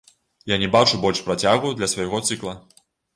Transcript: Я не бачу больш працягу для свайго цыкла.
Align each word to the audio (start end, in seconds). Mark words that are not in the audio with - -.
Я 0.51 0.55
не 0.61 0.69
бачу 0.75 0.99
больш 1.03 1.19
працягу 1.27 1.73
для 1.81 1.91
свайго 1.93 2.23
цыкла. 2.31 2.57